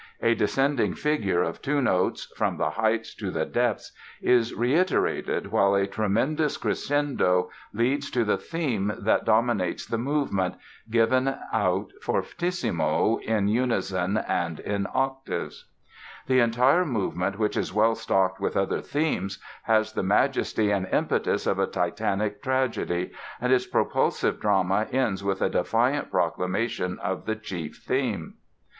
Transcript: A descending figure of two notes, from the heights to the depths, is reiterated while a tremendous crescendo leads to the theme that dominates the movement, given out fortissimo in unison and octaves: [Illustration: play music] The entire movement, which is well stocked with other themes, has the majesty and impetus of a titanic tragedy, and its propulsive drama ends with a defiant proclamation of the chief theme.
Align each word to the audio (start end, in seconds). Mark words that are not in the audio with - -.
A 0.23 0.33
descending 0.33 0.95
figure 0.95 1.43
of 1.43 1.61
two 1.61 1.79
notes, 1.79 2.33
from 2.35 2.57
the 2.57 2.71
heights 2.71 3.13
to 3.13 3.29
the 3.29 3.45
depths, 3.45 3.91
is 4.19 4.51
reiterated 4.51 5.51
while 5.51 5.75
a 5.75 5.85
tremendous 5.85 6.57
crescendo 6.57 7.51
leads 7.71 8.09
to 8.09 8.25
the 8.25 8.39
theme 8.39 8.91
that 8.97 9.25
dominates 9.25 9.85
the 9.85 9.99
movement, 9.99 10.55
given 10.89 11.35
out 11.53 11.91
fortissimo 12.01 13.17
in 13.17 13.47
unison 13.47 14.17
and 14.17 14.59
octaves: 14.91 15.65
[Illustration: 15.67 15.69
play 15.69 15.83
music] 15.83 16.25
The 16.25 16.39
entire 16.39 16.83
movement, 16.83 17.37
which 17.37 17.55
is 17.55 17.71
well 17.71 17.93
stocked 17.93 18.39
with 18.41 18.57
other 18.57 18.81
themes, 18.81 19.37
has 19.65 19.93
the 19.93 20.01
majesty 20.01 20.71
and 20.71 20.87
impetus 20.91 21.45
of 21.45 21.59
a 21.59 21.67
titanic 21.67 22.41
tragedy, 22.41 23.11
and 23.39 23.53
its 23.53 23.67
propulsive 23.67 24.39
drama 24.39 24.87
ends 24.91 25.23
with 25.23 25.43
a 25.43 25.49
defiant 25.49 26.09
proclamation 26.09 26.97
of 27.03 27.25
the 27.27 27.35
chief 27.35 27.83
theme. 27.85 28.37